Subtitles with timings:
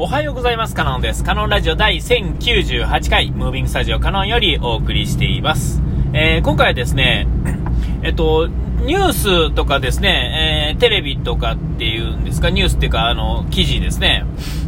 [0.00, 0.76] おはようございます。
[0.76, 1.24] カノンです。
[1.24, 5.82] カノンラジオ第1098回、ムービングスタジオカノンよりお送りしています。
[6.12, 7.26] えー今回はですね、
[8.04, 14.24] えっと、ニュースとかですね、えーテレビとかっていうんですか、ニュースっていうか、あの、記事ですね、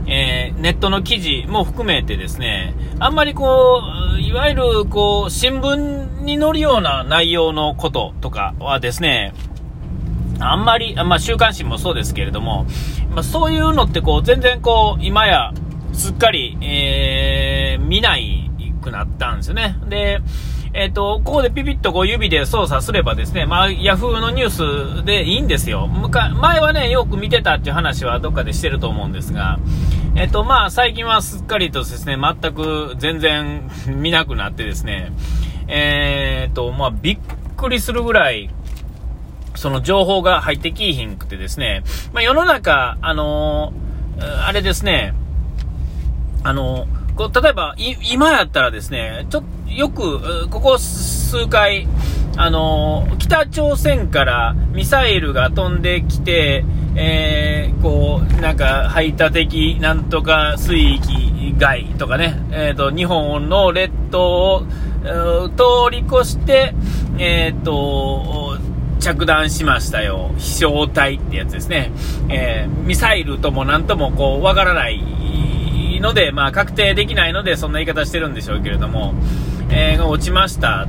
[0.08, 3.82] えーネットの記事も含めてですね、あんまりこ
[4.16, 9.32] う、いわゆるこう、新聞に載るような内容のこととかはですね、
[10.40, 12.66] あんまり、まあ、週刊誌もそうですけれども、
[13.10, 15.52] まあ、そういうのってこう、全然こう、今や、
[15.92, 18.50] すっかり、えー、見ない
[18.80, 19.76] くなったんですよね。
[19.88, 20.20] で、
[20.72, 25.88] えっ、と、ここでピピッとこう指で操作すればですね、まあ、ヤフーのニュースでいいんですよ。
[25.88, 29.58] 前はね、よく見てたっていう話はどっかでしてると思うんですが、
[30.14, 35.12] えっ、と、まあ、最近はすっかりとですね、全く全然見なくなってですね、
[35.66, 37.18] えっ、と、まあ、びっ
[37.56, 38.48] くりするぐらい、
[39.60, 41.82] その情報が入ってきいひんくてですね、
[42.14, 45.12] まあ、世の中、あのーあれですね、
[46.42, 51.86] あのーこう例えば、い今やったらですね、ちょよく、ここ数回、
[52.38, 56.64] あのー北朝鮮からミサイルが飛んできて、
[56.96, 64.66] えーこう、なんか、排他的なんとか水域外とかね、えっ、と、日本の列島を、
[65.50, 66.74] 通り越して、
[67.18, 68.39] えっ、と、
[69.00, 70.30] 着弾しましたよ。
[70.38, 71.90] 飛翔体ってやつですね。
[72.28, 75.00] えーミサイルともなんともこう、わからない
[76.00, 79.14] ので、まあ、確定できないので、そんな言い方してるんでしょうけれども、
[79.70, 80.86] えーが落ちました。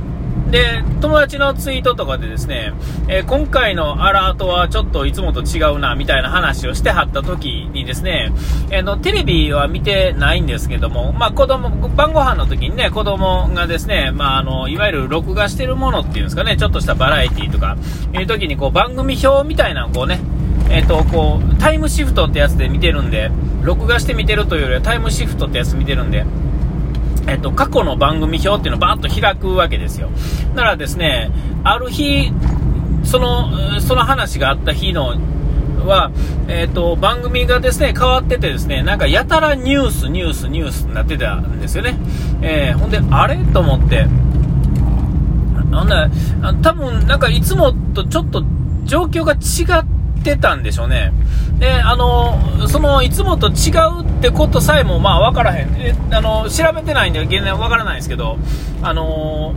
[0.50, 2.72] で、友達のツイートとかでですね、
[3.08, 8.32] えー今回のアラートはちょっといつもと違うな、みたいな話をしてはった時にですね、
[8.70, 17.76] えーの、テレビは見てないんですけども、まあ、子供、晩ご飯の時にね、子供がですね、まあ、あの、いわゆる録画してるものっていうんですかね、ちょっとしたバラエティとか、
[18.14, 20.20] いう時にこう、番組表みたいなのをこうね、
[20.70, 23.30] えっ、と、こう、タイムシフトってやつで見てるんで、
[23.62, 26.24] 録画して見てるというよりはタイムシフトってやつ見てるんで、
[27.26, 30.10] えっと、過去の番組表っていうのをバーッと開くわけですよ。
[30.54, 31.30] だからですね、
[31.64, 32.32] ある日、
[33.04, 35.16] その、その話があった日の、
[35.86, 36.12] は、
[36.48, 41.96] えっ、と、番組がですね、変わっててですね、なんかやたらニュース、ニュース、ニュースになってたんですよね。
[42.40, 44.06] えーほんで、あれと思って、
[45.70, 46.08] なんだ、
[46.62, 48.44] 多分なんかいつもとちょっと
[48.84, 49.84] 状況が違っ
[50.22, 51.12] てたんでしょうね。
[51.58, 55.74] で、あの、そのいつもと違うってことさえもまあ分からへん。
[55.76, 58.38] えあの、調べてないんで現在分からないんですけど、
[58.82, 59.54] あの、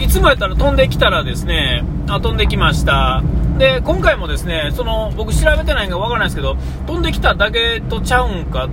[0.00, 3.22] いつもやったら飛んできたらですね、あ、飛んできました。
[3.58, 6.56] で、今回もですね、その、僕調べてないんで分からないですけど、
[6.86, 8.68] 飛んできただけとちゃうんか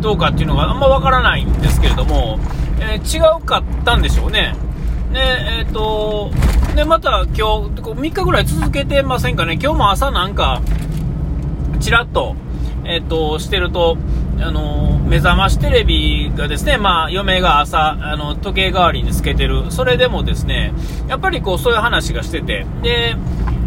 [0.00, 2.38] どうかっていうのがあんま分からないんですけれども、
[2.80, 4.56] えー違うかったんでしょうね。
[5.12, 5.20] で、
[5.60, 6.30] えっ、と、
[6.74, 10.62] で、また今日、3日ぐらい続けてませんかね、今日も朝なんか、
[11.80, 12.34] ちらっと、
[12.84, 13.98] えっ、と、してると、
[14.40, 20.72] あの、目覚ましテレビがですね、まあ、嫁が朝、あの、時計代わりにつけてる、それでもですね、
[21.08, 23.16] やっぱりこう、そういう話がしてて、で、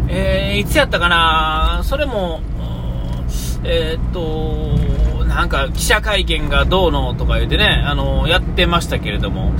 [0.08, 4.76] えーいつやったかな、それも、うんえっ、と、
[5.26, 9.52] なんか記者会見がどうのとか言ってね、あの、やってましたけれども、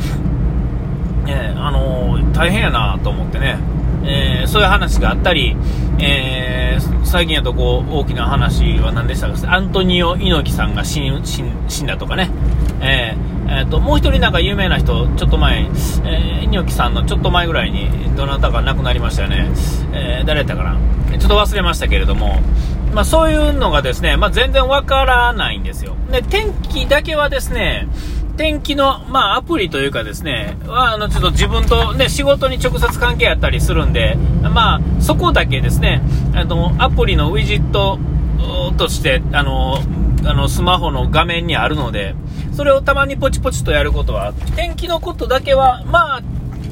[1.27, 3.59] えーあのー大変やなと思ってね、
[4.05, 5.57] えーそういう話があったり、
[5.99, 9.55] え最近やとこう大きな話は何でしたか？
[9.55, 12.31] アントニオ猪木さんが死んだとかね、
[12.81, 19.49] えーえーともう一人なんか有名な人、ちょっと前、えー猪木さんのちょっと前ぐらいにどなたか亡くなりましたよね、
[19.93, 20.77] え誰やったかな、
[21.19, 22.41] ちょっと忘れましたけれども、
[22.95, 25.97] まあ、そういうのがですね、まあ、全然わからないんですよ。
[26.11, 27.89] で、天気だけはですね、
[28.37, 36.03] 天気の、まあ、アプリというかですね、は、あの、ちょっと自分とね、仕事に直接関係あったりするんで、まあ、そこだけですね、
[36.35, 37.99] あの、アプリのウィジット
[38.77, 39.79] として、あの、
[40.25, 42.15] あの、スマホの画面にあるので、
[42.55, 46.23] それをたまにポチポチとやることは、天気のことだけは、まあ、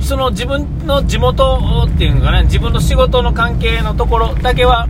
[0.02, 4.86] その自分の地元っていうのかね、自分の仕事の関係のところだけは、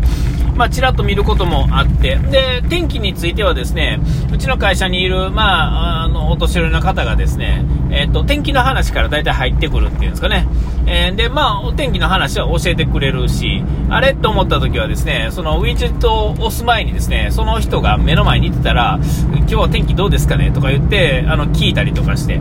[0.55, 4.01] まあ、ちらっと見ることもあって、で、天気についてはですね、
[4.33, 10.47] うちの会社にいる、まあ、あの、お年寄りの方がですね、えっ、と、天気の話から大体入ってくるっていうんですかね。
[10.87, 18.99] えーで、まあ、お天気の話は教えてくれるし、あれと思った時はですね、そのウィジェットを押す前にですね、その人が目の前にいてたら、
[19.33, 20.51] 今日は天気どうですかね？
[20.51, 22.41] とか言って、あの、聞いたりとかして、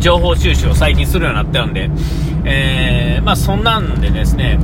[0.00, 1.90] 情報収集を最近するようになったんで、
[2.50, 4.58] えーまあそんなんでですね、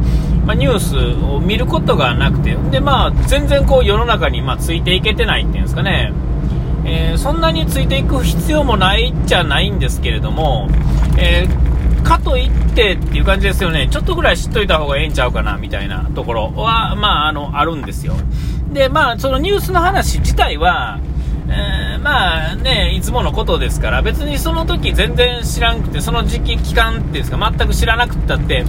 [0.46, 6.12] まあ、ニュースを見ることがなくて、でまあ全然こう世の中にまあついていけてないっていうんですかね、
[6.86, 10.68] えーそんなについていく必要もないっちゃないんですけれども、
[11.18, 18.14] えーかといってっていう感じですよね、ちょっとぐらい知っといた方がええんちゃうかなみたいなところは、まあ、あのあるんですよ。
[18.74, 21.00] で、まあ、そのニュースの話自体は、
[21.48, 28.64] えーまあね、いつものことですから、別にその時全然知らんくて、その時期期間っていうんですか、全く知らなくったって、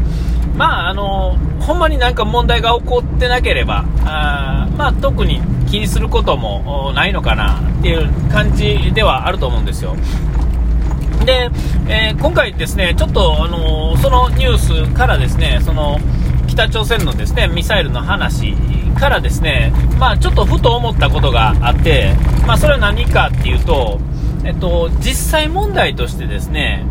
[0.56, 9.96] まあ、あの、ほんまになんか問題が起こってなければ、あまあ、特に気にすることもないのかなっていう感じではあると思うんですよ。
[11.26, 11.50] で、
[11.88, 16.00] えー、今回ですね、ちょっと、あのそのニュースからですね、その、
[16.48, 18.56] 北朝鮮のですね、ミサイルの話
[18.96, 22.14] からですね、まあ、ちょっとふと思ったことがあって、
[22.48, 24.00] まあ、それは何かっていうと、
[24.44, 26.86] えっと、実際問題としてですね、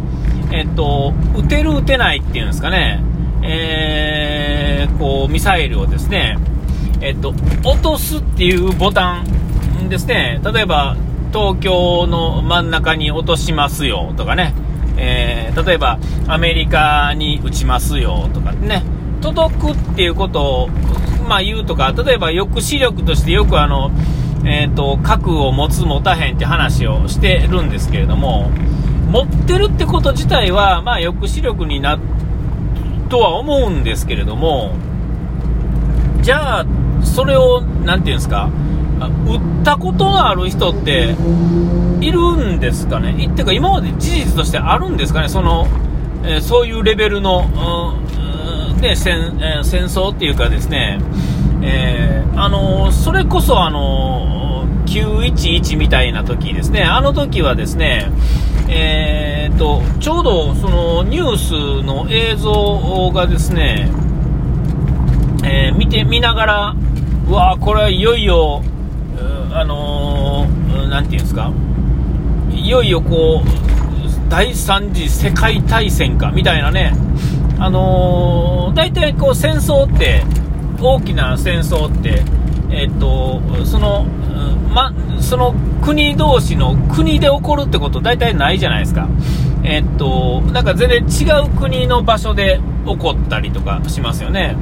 [0.53, 3.03] えっと、撃てる撃てないっていうんですかね、
[3.43, 6.39] えー、こう、ミサイルをですね、
[7.01, 7.35] えっと、
[7.65, 10.97] 落とすっていうボタンですね、例えば、
[11.33, 14.55] 東京の真ん中に落としますよとかね、
[14.97, 15.99] えー、例えば、
[16.29, 18.83] アメリカに撃ちますよとかね、
[19.21, 20.69] 届くっていうことを、
[21.25, 23.91] まあ、言うとか、例えば抑止力としてよくあの、
[24.45, 28.51] えーと、核を持つ、持たへんって話をしてるんですけれども、
[29.11, 31.99] 持ってるってこと自体は、まあ、抑止力にな
[33.09, 34.75] とは思うんですけれども、
[36.21, 36.67] じゃあ、
[37.03, 38.51] それを、なんていうんですか、
[39.27, 41.15] 売ったことのある人って
[42.01, 45.67] いるんですかね、っていうか、今まで事実としてあるんですかね、その
[46.27, 48.04] えー、そういうレベルの、うん、
[48.81, 50.99] で戦えー、戦争っていうかですね、
[51.63, 58.11] えー、あのそれこそあの911みたいな時ですね、あの時はですね、
[58.69, 63.91] えーと、ちょうどそのニュースの映像がですね、
[65.45, 66.77] え、見てみながら、
[67.29, 68.63] うわこれはいよいよ、
[69.53, 71.53] あのー、なんていうんですか、
[72.53, 76.93] いよいよこう、第3次世界大戦かみたいなね、
[77.59, 80.23] あのー、大体こう戦争って、
[80.81, 82.23] 大きな戦争って、
[82.71, 84.05] えっと、その、
[84.75, 89.09] ま、その国同士の国で起こるってこと大体ないじゃないですか。
[89.63, 94.57] えっと、なんか全然違う国の場所で起こったりとかしますよね。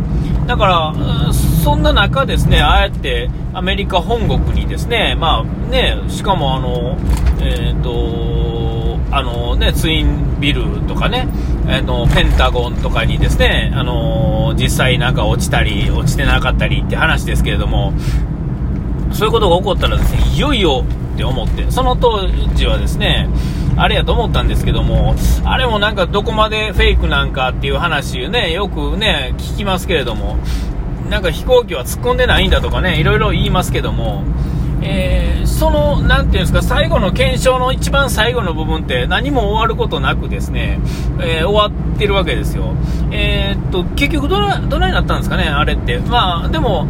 [0.47, 6.97] だから、そんな中ですね、ああやってアメリカ本国にですね、まあね、しかもあの、
[7.41, 8.52] えっと、
[9.13, 11.29] あのね、ツインビルとかね、
[11.69, 17.93] あのペンタゴンとかにですね、あの実際なんか落ちたり、落ちてなかったりって話ですけれども、
[19.13, 23.29] そういうことが起こったらですね、いよいよって思って、その当時はですね、
[23.77, 25.15] あれやと思ったんですけども、
[25.45, 30.39] あれもなんかどこまでフェイクなんかっていう話ね、よくね、聞きますけれども、
[31.11, 34.23] なんか飛行機は突っ込んでないんだとかね、いろいろ言いますけども、
[34.83, 40.81] えー、その、なんていうんですか、最後の検証の一番最後の部分って何も終わることなくですね、
[41.21, 42.75] えー、終わってるわけですよ。
[43.11, 45.99] えー、っと、結局どな、どないなったんですかね、あれって。
[45.99, 46.89] まあ、でも、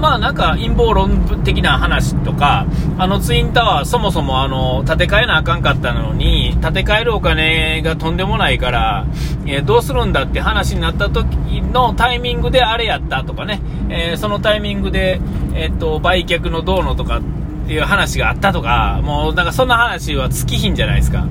[0.00, 2.66] まあなんか陰謀論的な話とか、
[2.98, 9.06] あのツインタワーそもそもあの、建て替えなあかんかったのに、建て替えるお金がとんでもないから、
[9.46, 11.26] え、どうするんだって話になった時
[11.62, 15.20] のタイミングであれやったとかね、え、そのタイミングで、
[15.54, 17.22] えっと、売却のどうのとかっ
[17.66, 21.26] ていう話があったとか、もうなんかそんな話は尽きひんじゃないですか。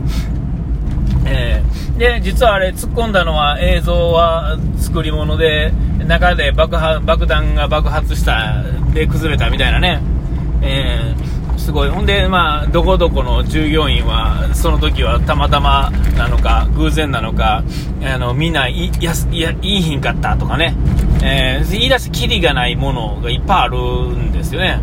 [1.26, 5.72] えー、で、実はあれ突っ込んだのは映像は作り物で、
[6.08, 6.76] 中で爆
[7.06, 8.64] 爆弾が爆発した
[8.94, 10.02] で崩れたみたいなね。
[10.62, 11.90] えー、すごい。
[11.90, 17.64] ほんで、まあ、どこどこの従業員は、その時はたまたまなのか、偶然なのか、
[18.02, 20.76] あの、みんないいや言いひんかったとかね。
[21.22, 24.82] えー、言い出すきりがないものがいっぱいあるんですよね。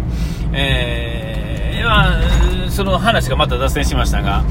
[0.52, 2.18] えー、ま
[2.66, 4.44] あ、その話がまた脱線しましたが、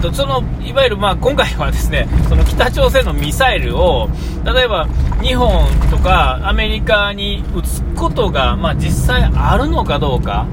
[0.00, 4.08] とそのいわゆる、まあ、今回はですねその北朝鮮のミサイルを
[4.44, 4.86] 例えば
[5.20, 10.46] 日本とかアメリカに撃つことが、まあ、実際あるのかどうか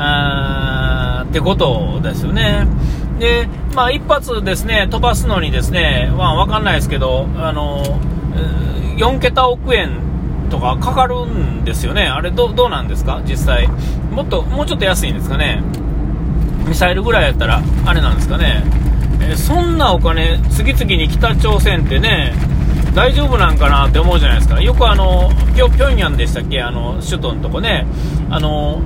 [0.00, 2.66] あってことですよね。
[3.18, 7.82] で、まあ、一発ですね飛ばすのにですね、まあ、わかんないですけど、あの
[8.96, 9.90] 4桁億円
[10.50, 13.68] とかかかるんですよね、あれど、どうなんですか、実際、
[14.10, 15.62] もっと、もうちょっと安いんですかね、
[16.66, 18.64] ミサイルぐらいやったら、あれなんですかね、
[19.22, 22.34] え、そんなお金、次々に北朝鮮ってね、
[22.94, 27.86] 大丈夫なんかなって思うじゃないですか、よくあのピョピョンヤンでしたっけ、あの首都のとこね、
[28.28, 28.82] あの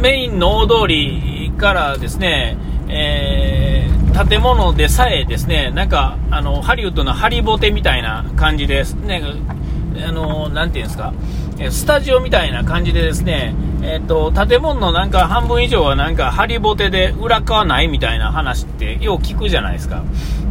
[0.00, 2.56] メインの大通りからですね、
[2.88, 8.94] えー建物でさえですね、なんか、あの、ハリウッドのハリボテみたいな感じです。
[8.94, 9.22] ね、
[10.06, 11.14] あの、なんていうんですか、
[11.70, 20.02] スタジオみたいな感じでですね、えっ、と、建物のなんか半分以上はなんかハリボテで裏側ないみたいな話ってよう聞くじゃないですか。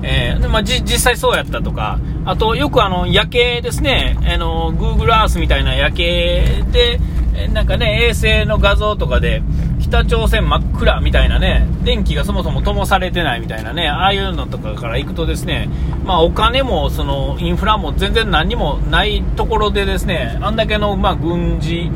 [0.02, 7.00] えー、でまあ、実際そうやったとか、あとよくあの夜景ですね、あの、Google Earth みたいな夜景で、
[7.48, 9.42] なんかね、衛星の画像とかで、
[9.80, 15.70] 北朝鮮真っ暗みたいなね、電気がそもそも灯されてないみたいなね、ああいうのとかから行くとですね、
[16.06, 21.90] まあお金もそのインフラも全然何もないところでですね、あんだけのまあ軍事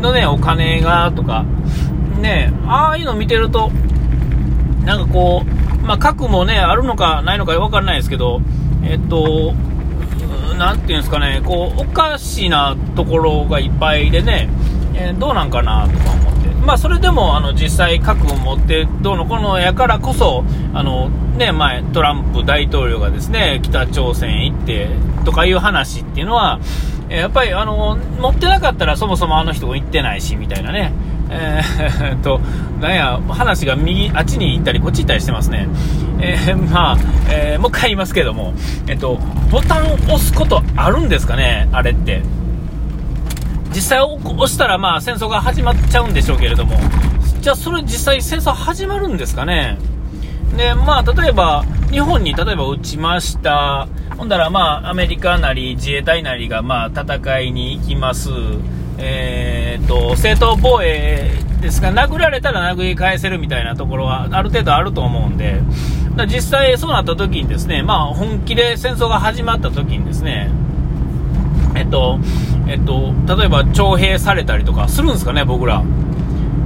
[0.00, 1.44] のね、お金がとか、
[2.20, 3.70] ね、ああいうの見てると、
[4.84, 8.40] なんかこう、まあ核もね、あるのかないのかわからないですけど、
[8.82, 9.54] えっと、
[10.58, 14.48] なんていうんですかね、こう、おかしなところがいっぱいでね、
[14.94, 16.48] えー、どうなんかなとか思って。
[16.64, 24.88] まあ、それでも、あの、実際核を持ってどうのこのやからこそ、あの、ね、前、トランプ大統領がですね、北朝鮮行って
[25.24, 26.58] とかいう話っていうのは
[27.08, 30.92] え、やっぱり、あの、持ってなかったらそもそもあの人も行ってないし、みたいなね。
[31.30, 32.40] えー、 と、
[32.80, 35.68] なんや、話が右、あっちに行ったり、こっち行ったりしてますね。
[36.20, 36.96] えー、まあ、
[37.28, 38.54] えー、もう一回言いますけども、
[38.86, 39.18] えっと、
[39.50, 42.22] ボタンを押すことあるんですかね、あれって。
[43.74, 46.76] 実際押したら、まあ、戦争が始まっちゃうんでしょうけれども、
[47.40, 49.76] じゃあ、それ実際戦争始まるんですかね？
[50.56, 53.88] で、まあ、例えば、日本に例えば撃ちました。
[54.16, 58.30] ほんだら、まあ、アメリカなり自衛隊なりが、まあ、戦いに行きます。
[58.98, 65.60] えー、っと、正当防衛ですが、殴られたら殴り返せるみたいなところはある程度あると思うんで、
[66.28, 70.48] 実際そうなった時にですね、まあ本気で戦争が始まった時にですね、
[71.74, 72.20] えっと、
[72.66, 75.82] えっと、例えば徴兵されたりとかするんですかね、僕ら。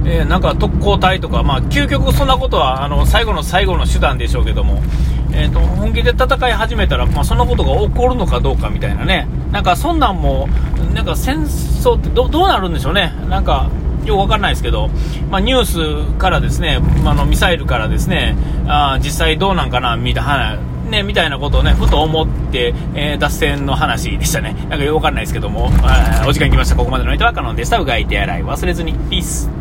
[0.05, 4.81] えー、なんか特攻隊とか、まあ究極そんなことは、あの、最後の最後の手段でしょうけども、
[5.33, 9.27] えっと、本気で戦い始めたら、まあそんなことが起こるのかどうかみたいなね。
[9.51, 10.47] なんかそんなんも、
[10.93, 13.13] なんか戦争ってどうなるんでしょうね。
[13.29, 13.69] なんか、
[14.05, 14.89] よくわかんないですけど、
[15.29, 18.35] まあ、ニュースからですね、まあのミサイルからですね、
[18.67, 20.57] あ実際どうなんかなみたいな、
[20.89, 24.53] ね、みたいなことをね、ふと思って、えー、脱線の話でしたね。
[24.69, 25.69] なんかよくわかんないですけども、
[26.27, 26.75] お時間来ました。
[26.75, 27.79] ここまでの相手はカノンでした。
[27.79, 28.93] うがい手洗い忘れずに。
[29.09, 29.58] ピース。